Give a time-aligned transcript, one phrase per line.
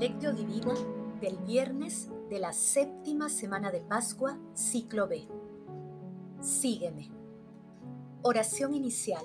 [0.00, 0.72] Lectio Divina
[1.20, 5.28] del viernes de la séptima semana de Pascua, ciclo B.
[6.40, 7.10] Sígueme.
[8.22, 9.22] Oración inicial.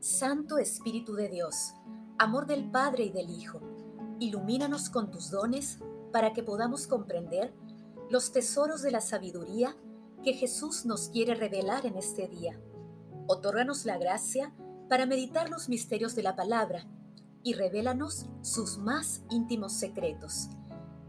[0.00, 1.74] Santo Espíritu de Dios,
[2.18, 3.60] amor del Padre y del Hijo,
[4.18, 5.78] ilumínanos con tus dones
[6.10, 7.54] para que podamos comprender
[8.10, 9.76] los tesoros de la sabiduría
[10.24, 12.60] que Jesús nos quiere revelar en este día.
[13.28, 14.52] Otórganos la gracia
[14.88, 16.88] para meditar los misterios de la palabra
[17.42, 20.48] y revélanos sus más íntimos secretos.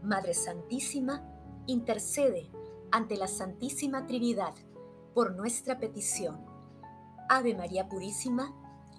[0.02, 1.22] Madre Santísima,
[1.66, 2.50] intercede
[2.90, 4.54] ante la Santísima Trinidad
[5.14, 6.44] por nuestra petición.
[7.28, 8.54] Ave María Purísima,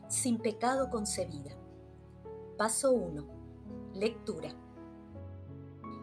[0.08, 1.56] sin pecado concebida.
[2.58, 3.26] Paso 1.
[3.94, 4.50] Lectura.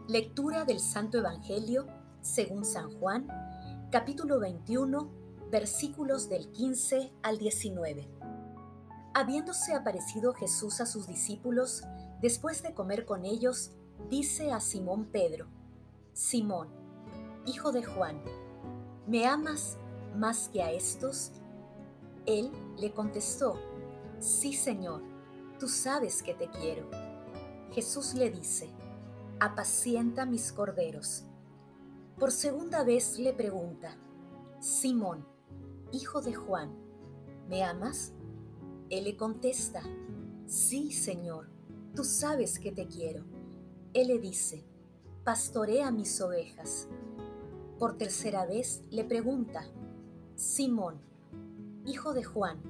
[0.08, 1.86] Lectura del Santo Evangelio
[2.20, 3.26] según San Juan,
[3.90, 5.10] capítulo 21,
[5.50, 8.21] versículos del 15 al 19.
[9.14, 11.82] Habiéndose aparecido Jesús a sus discípulos,
[12.22, 13.72] después de comer con ellos,
[14.08, 15.46] dice a Simón Pedro,
[16.14, 16.68] Simón,
[17.44, 18.22] hijo de Juan,
[19.06, 19.76] ¿me amas
[20.16, 21.32] más que a estos?
[22.24, 23.58] Él le contestó,
[24.18, 25.02] Sí, Señor,
[25.58, 26.88] tú sabes que te quiero.
[27.72, 28.70] Jesús le dice,
[29.40, 31.24] Apacienta mis corderos.
[32.18, 33.96] Por segunda vez le pregunta,
[34.60, 35.26] Simón,
[35.90, 36.72] hijo de Juan,
[37.48, 38.12] ¿me amas?
[38.92, 39.82] Él le contesta,
[40.46, 41.48] sí, Señor,
[41.96, 43.24] tú sabes que te quiero.
[43.94, 44.66] Él le dice,
[45.24, 46.88] pastorea mis ovejas.
[47.78, 49.64] Por tercera vez le pregunta,
[50.36, 51.00] Simón,
[51.86, 52.60] hijo de Juan,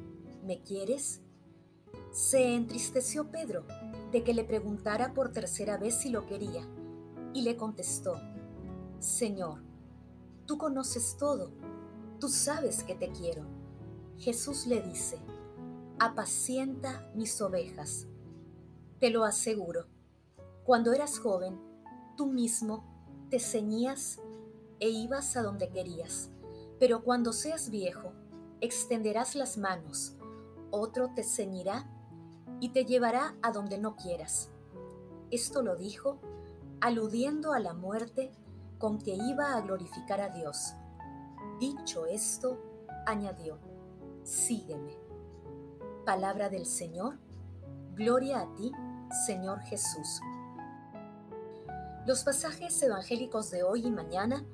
[0.46, 1.22] ¿me quieres?
[2.12, 3.64] Se entristeció Pedro
[4.12, 6.64] de que le preguntara por tercera vez si lo quería,
[7.34, 8.20] y le contestó,
[9.00, 9.60] Señor,
[10.46, 11.50] tú conoces todo,
[12.20, 13.44] tú sabes que te quiero.
[14.18, 15.18] Jesús le dice,
[16.04, 18.08] apacienta mis ovejas.
[18.98, 19.86] Te lo aseguro,
[20.64, 21.60] cuando eras joven,
[22.16, 22.84] tú mismo
[23.30, 24.20] te ceñías
[24.80, 26.28] e ibas a donde querías,
[26.80, 28.14] pero cuando seas viejo,
[28.60, 30.16] extenderás las manos,
[30.72, 31.88] otro te ceñirá
[32.58, 34.50] y te llevará a donde no quieras.
[35.30, 36.18] Esto lo dijo
[36.80, 38.32] aludiendo a la muerte
[38.78, 40.74] con que iba a glorificar a Dios.
[41.60, 42.58] Dicho esto,
[43.06, 43.60] añadió,
[44.24, 45.01] sígueme.
[46.04, 47.16] Palabra del Señor,
[47.94, 48.72] gloria a ti,
[49.24, 50.20] Señor Jesús.
[52.08, 54.44] Los pasajes evangélicos de hoy y mañana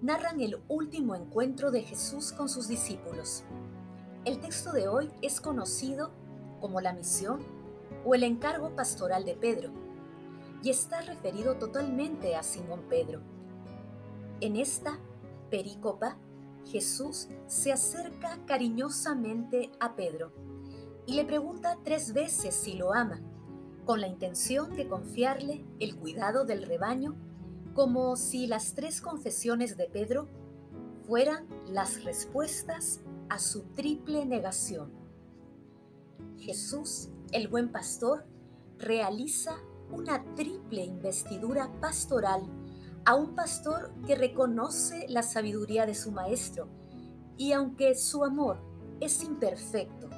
[0.00, 3.44] narran el último encuentro de Jesús con sus discípulos.
[4.24, 6.10] El texto de hoy es conocido
[6.62, 7.42] como la misión
[8.06, 9.72] o el encargo pastoral de Pedro
[10.62, 13.20] y está referido totalmente a Simón Pedro.
[14.40, 14.98] En esta
[15.50, 16.16] perícopa,
[16.64, 20.32] Jesús se acerca cariñosamente a Pedro
[21.06, 23.20] y le pregunta tres veces si lo ama,
[23.84, 27.16] con la intención de confiarle el cuidado del rebaño,
[27.74, 30.28] como si las tres confesiones de Pedro
[31.06, 34.92] fueran las respuestas a su triple negación.
[36.38, 38.24] Jesús, el buen pastor,
[38.78, 39.56] realiza
[39.90, 42.42] una triple investidura pastoral
[43.04, 46.68] a un pastor que reconoce la sabiduría de su maestro
[47.36, 48.58] y aunque su amor
[49.00, 50.08] es imperfecto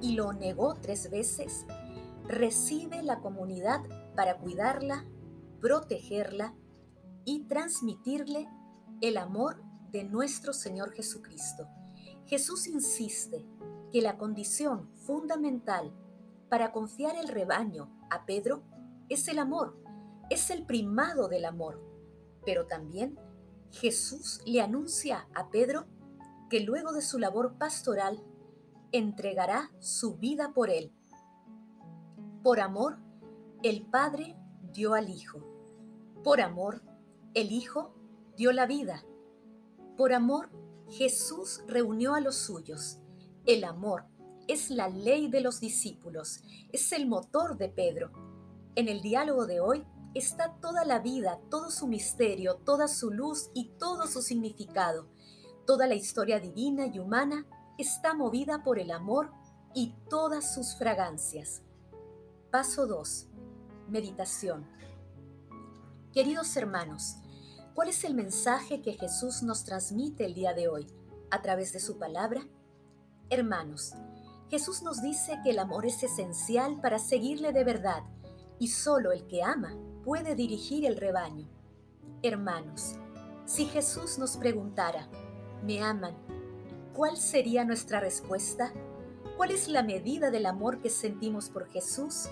[0.00, 1.66] y lo negó tres veces,
[2.26, 3.80] recibe la comunidad
[4.14, 5.04] para cuidarla,
[5.60, 6.54] protegerla
[7.24, 8.48] y transmitirle
[9.00, 11.68] el amor de nuestro Señor Jesucristo.
[12.26, 13.46] Jesús insiste
[13.92, 15.92] que la condición fundamental
[16.48, 18.62] para confiar el rebaño a Pedro
[19.08, 19.76] es el amor,
[20.30, 21.80] es el primado del amor.
[22.44, 23.18] Pero también
[23.70, 25.86] Jesús le anuncia a Pedro
[26.50, 28.22] que luego de su labor pastoral
[28.94, 30.92] entregará su vida por él.
[32.44, 32.98] Por amor,
[33.64, 34.36] el Padre
[34.72, 35.40] dio al Hijo.
[36.22, 36.80] Por amor,
[37.34, 37.92] el Hijo
[38.36, 39.04] dio la vida.
[39.96, 40.50] Por amor,
[40.88, 43.00] Jesús reunió a los suyos.
[43.46, 44.04] El amor
[44.46, 48.12] es la ley de los discípulos, es el motor de Pedro.
[48.76, 53.50] En el diálogo de hoy está toda la vida, todo su misterio, toda su luz
[53.54, 55.08] y todo su significado.
[55.66, 57.46] Toda la historia divina y humana
[57.78, 59.32] está movida por el amor
[59.74, 61.62] y todas sus fragancias.
[62.50, 63.26] Paso 2.
[63.88, 64.66] Meditación.
[66.12, 67.16] Queridos hermanos,
[67.74, 70.86] ¿cuál es el mensaje que Jesús nos transmite el día de hoy
[71.30, 72.46] a través de su palabra?
[73.30, 73.94] Hermanos,
[74.50, 78.04] Jesús nos dice que el amor es esencial para seguirle de verdad
[78.60, 81.48] y solo el que ama puede dirigir el rebaño.
[82.22, 82.94] Hermanos,
[83.46, 85.08] si Jesús nos preguntara,
[85.64, 86.14] ¿me aman?
[86.94, 88.72] ¿Cuál sería nuestra respuesta?
[89.36, 92.28] ¿Cuál es la medida del amor que sentimos por Jesús?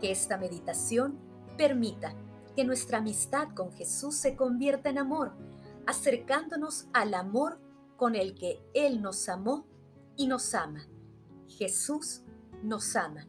[0.00, 1.18] Que esta meditación
[1.58, 2.14] permita
[2.56, 5.32] que nuestra amistad con Jesús se convierta en amor,
[5.86, 7.60] acercándonos al amor
[7.98, 9.66] con el que Él nos amó
[10.16, 10.88] y nos ama.
[11.46, 12.22] Jesús
[12.62, 13.28] nos ama.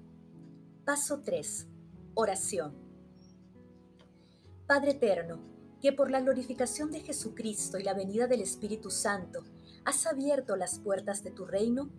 [0.85, 1.67] Paso 3.
[2.13, 2.73] Oración.
[4.65, 5.39] Padre eterno,
[5.81, 9.43] que por la glorificación de Jesucristo y la venida del Espíritu Santo
[9.85, 11.89] has abierto las puertas de tu reino,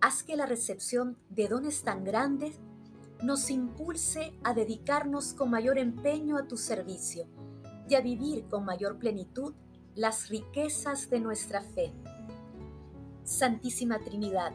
[0.00, 2.58] haz que la recepción de dones tan grandes
[3.22, 7.26] nos impulse a dedicarnos con mayor empeño a tu servicio
[7.88, 9.54] y a vivir con mayor plenitud
[9.94, 11.92] las riquezas de nuestra fe.
[13.24, 14.52] Santísima Trinidad,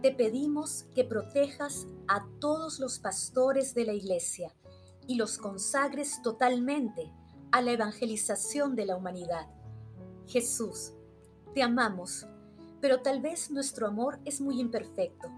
[0.00, 4.54] te pedimos que protejas a todos los pastores de la Iglesia
[5.06, 7.12] y los consagres totalmente
[7.52, 9.46] a la evangelización de la humanidad.
[10.26, 10.94] Jesús,
[11.54, 12.26] te amamos,
[12.80, 15.30] pero tal vez nuestro amor es muy imperfecto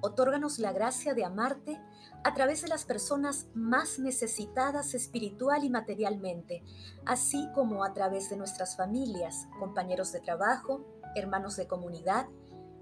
[0.00, 1.80] Otórganos la gracia de amarte
[2.22, 6.62] a través de las personas más necesitadas espiritual y materialmente,
[7.04, 10.84] así como a través de nuestras familias, compañeros de trabajo,
[11.16, 12.26] hermanos de comunidad,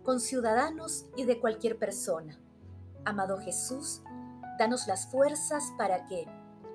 [0.03, 2.39] conciudadanos y de cualquier persona.
[3.07, 4.03] Amado Jesús,
[4.59, 6.27] danos las fuerzas para que,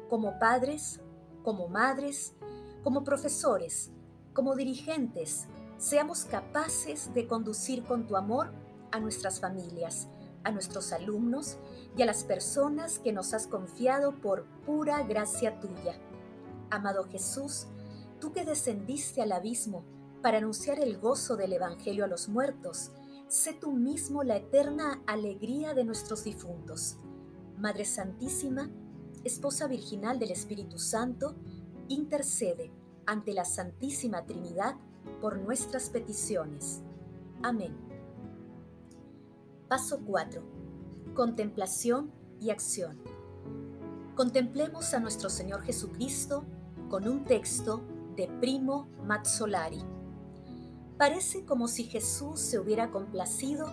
[0.10, 1.02] como padres,
[1.44, 2.34] como madres,
[2.84, 3.92] como profesores,
[4.34, 5.48] como dirigentes,
[5.82, 8.54] seamos capaces de conducir con tu amor
[8.92, 10.08] a nuestras familias
[10.44, 11.58] a nuestros alumnos
[11.96, 16.00] y a las personas que nos has confiado por pura gracia tuya.
[16.70, 17.68] Amado Jesús,
[18.20, 19.84] tú que descendiste al abismo
[20.22, 22.92] para anunciar el gozo del Evangelio a los muertos,
[23.28, 26.98] sé tú mismo la eterna alegría de nuestros difuntos.
[27.58, 28.70] Madre Santísima,
[29.24, 31.36] Esposa Virginal del Espíritu Santo,
[31.88, 32.72] intercede
[33.06, 34.76] ante la Santísima Trinidad
[35.20, 36.82] por nuestras peticiones.
[37.44, 37.76] Amén.
[39.68, 40.42] Paso 4.
[41.14, 43.02] Contemplación y acción.
[44.16, 46.46] Contemplemos a nuestro Señor Jesucristo
[46.90, 47.82] con un texto
[48.16, 49.82] de Primo Mazzolari.
[50.98, 53.68] Parece como si Jesús se hubiera complacido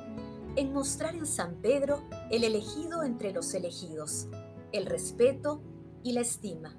[0.57, 4.29] en mostrar en San Pedro el elegido entre los elegidos,
[4.73, 5.61] el respeto
[6.03, 6.77] y la estima,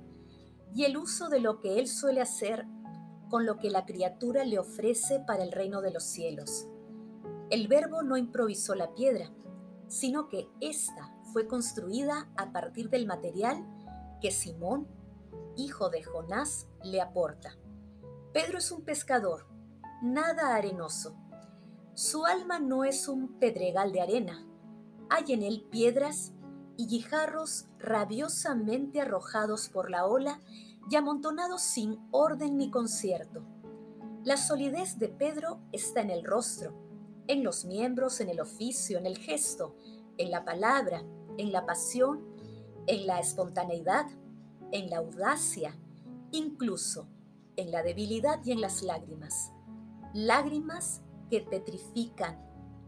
[0.73, 2.65] y el uso de lo que Él suele hacer
[3.29, 6.67] con lo que la criatura le ofrece para el reino de los cielos
[7.49, 9.31] el verbo no improvisó la piedra,
[9.87, 13.65] sino que ésta fue construida a partir del material
[14.21, 14.87] que Simón,
[15.55, 17.57] hijo de Jonás, le aporta.
[18.33, 19.47] Pedro es un pescador,
[20.03, 21.15] nada arenoso.
[21.95, 24.45] Su alma no es un pedregal de arena.
[25.09, 26.33] Hay en él piedras
[26.77, 30.39] y guijarros rabiosamente arrojados por la ola
[30.89, 33.43] y amontonados sin orden ni concierto.
[34.23, 36.73] La solidez de Pedro está en el rostro,
[37.27, 39.75] en los miembros, en el oficio, en el gesto,
[40.17, 41.03] en la palabra,
[41.37, 42.25] en la pasión,
[42.87, 44.07] en la espontaneidad,
[44.71, 45.75] en la audacia,
[46.31, 47.07] incluso
[47.55, 49.51] en la debilidad y en las lágrimas.
[50.13, 52.39] Lágrimas que petrifican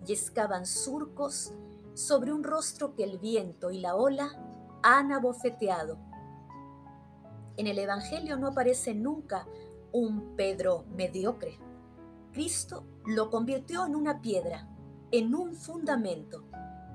[0.08, 1.54] y excavan surcos
[1.94, 4.30] sobre un rostro que el viento y la ola
[4.82, 5.98] han abofeteado.
[7.62, 9.48] En el Evangelio no aparece nunca
[9.92, 11.60] un Pedro mediocre
[12.34, 14.68] Cristo lo convirtió en una piedra,
[15.12, 16.44] en un fundamento.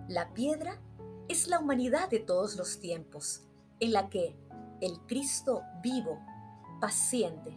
[0.09, 0.81] La piedra
[1.29, 3.45] es la humanidad de todos los tiempos,
[3.79, 4.37] en la que
[4.81, 6.19] el Cristo vivo,
[6.81, 7.57] paciente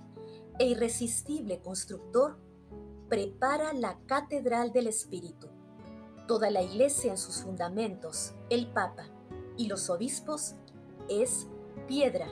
[0.59, 2.37] e irresistible constructor
[3.09, 5.47] prepara la catedral del Espíritu.
[6.27, 9.07] Toda la iglesia en sus fundamentos, el Papa
[9.57, 10.53] y los obispos,
[11.09, 11.47] es
[11.87, 12.27] piedra.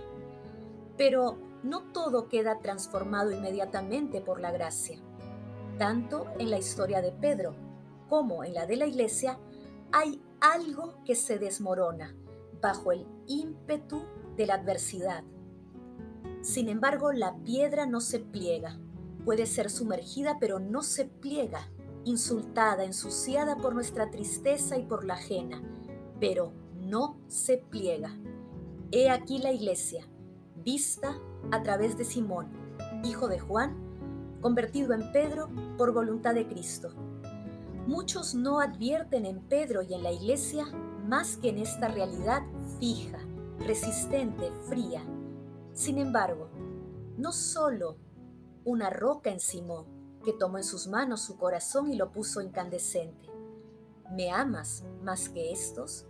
[0.97, 4.99] Pero no todo queda transformado inmediatamente por la gracia.
[5.77, 7.55] Tanto en la historia de Pedro
[8.09, 9.37] como en la de la iglesia
[9.91, 12.15] hay algo que se desmorona
[12.61, 14.03] bajo el ímpetu
[14.35, 15.23] de la adversidad.
[16.41, 18.79] Sin embargo, la piedra no se pliega.
[19.25, 21.69] Puede ser sumergida, pero no se pliega,
[22.05, 25.61] insultada, ensuciada por nuestra tristeza y por la ajena,
[26.19, 28.17] pero no se pliega.
[28.91, 30.07] He aquí la iglesia,
[30.67, 31.17] vista
[31.49, 32.49] a través de Simón,
[33.05, 33.77] hijo de Juan,
[34.41, 36.89] convertido en Pedro por voluntad de Cristo.
[37.85, 40.65] Muchos no advierten en Pedro y en la iglesia
[41.05, 42.41] más que en esta realidad
[42.81, 43.17] fija,
[43.59, 45.01] resistente, fría.
[45.71, 46.49] Sin embargo,
[47.15, 47.95] no solo
[48.65, 49.85] una roca en Simón,
[50.21, 53.29] que tomó en sus manos su corazón y lo puso incandescente.
[54.11, 56.07] ¿Me amas más que estos?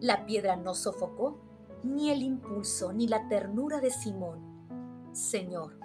[0.00, 1.38] La piedra no sofocó,
[1.82, 5.08] ni el impulso, ni la ternura de Simón.
[5.12, 5.78] Señor,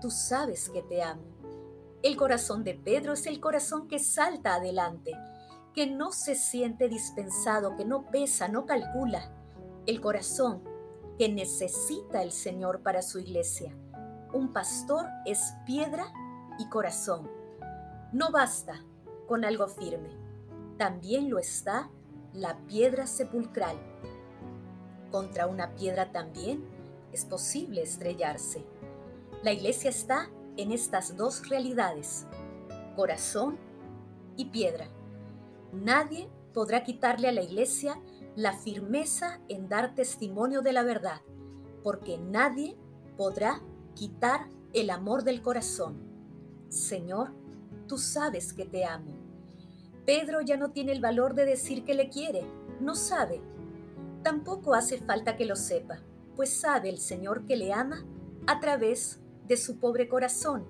[0.00, 1.22] tú sabes que te amo.
[2.02, 5.12] El corazón de Pedro es el corazón que salta adelante,
[5.74, 9.32] que no se siente dispensado, que no pesa, no calcula.
[9.86, 10.62] El corazón
[11.18, 13.76] que necesita el Señor para su iglesia.
[14.32, 16.06] Un pastor es piedra
[16.58, 17.30] y corazón.
[18.12, 18.82] No basta
[19.28, 20.16] con algo firme,
[20.78, 21.90] también lo está
[22.32, 23.76] la piedra sepulcral.
[25.10, 26.64] Contra una piedra también
[27.12, 28.64] es posible estrellarse.
[29.42, 32.26] La iglesia está en estas dos realidades,
[32.94, 33.58] corazón
[34.36, 34.88] y piedra.
[35.72, 38.00] Nadie podrá quitarle a la iglesia
[38.36, 41.20] la firmeza en dar testimonio de la verdad,
[41.82, 42.76] porque nadie
[43.16, 43.62] podrá
[43.94, 45.98] quitar el amor del corazón.
[46.68, 47.32] Señor,
[47.88, 49.12] tú sabes que te amo.
[50.06, 52.44] Pedro ya no tiene el valor de decir que le quiere,
[52.80, 53.40] no sabe.
[54.22, 55.98] Tampoco hace falta que lo sepa,
[56.36, 58.04] pues sabe el Señor que le ama
[58.46, 60.66] a través de su pobre corazón.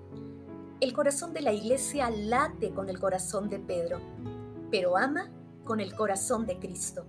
[0.79, 3.99] El corazón de la iglesia late con el corazón de Pedro,
[4.71, 5.29] pero ama
[5.65, 7.05] con el corazón de Cristo.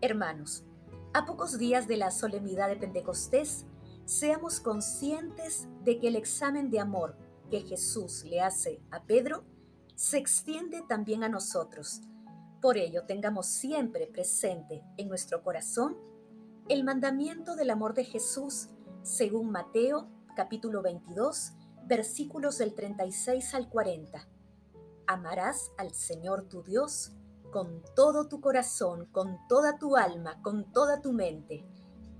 [0.00, 0.64] Hermanos,
[1.12, 3.66] a pocos días de la solemnidad de Pentecostés,
[4.04, 7.16] seamos conscientes de que el examen de amor
[7.50, 9.44] que Jesús le hace a Pedro
[9.94, 12.00] se extiende también a nosotros.
[12.64, 15.98] Por ello, tengamos siempre presente en nuestro corazón
[16.70, 18.70] el mandamiento del amor de Jesús
[19.02, 21.52] según Mateo capítulo 22,
[21.86, 24.26] versículos del 36 al 40.
[25.06, 27.12] Amarás al Señor tu Dios
[27.52, 31.66] con todo tu corazón, con toda tu alma, con toda tu mente.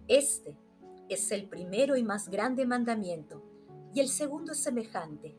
[0.08, 0.58] Este
[1.08, 3.42] es el primero y más grande mandamiento,
[3.94, 5.38] y el segundo es semejante.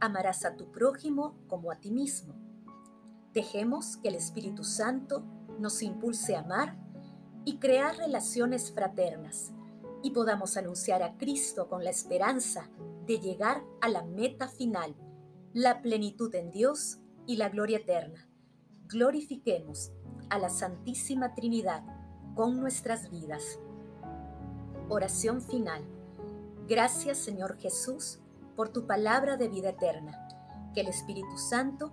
[0.00, 2.41] Amarás a tu prójimo como a ti mismo.
[3.32, 5.24] Dejemos que el Espíritu Santo
[5.58, 6.76] nos impulse a amar
[7.44, 9.52] y crear relaciones fraternas
[10.02, 12.68] y podamos anunciar a Cristo con la esperanza
[13.06, 14.94] de llegar a la meta final,
[15.52, 18.28] la plenitud en Dios y la gloria eterna
[18.92, 19.90] glorifiquemos
[20.28, 21.82] a la Santísima Trinidad
[22.34, 23.58] con nuestras vidas.
[24.88, 25.82] Oración final.
[26.68, 28.20] Gracias Señor Jesús
[28.54, 30.28] por tu palabra de vida eterna.
[30.74, 31.92] Que el Espíritu Santo